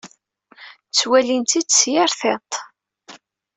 [0.87, 2.51] Ttwalin-tent-id s yir tiṭ.